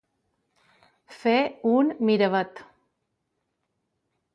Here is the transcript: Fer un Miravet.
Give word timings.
Fer 1.19 1.35
un 1.75 1.95
Miravet. 2.11 2.67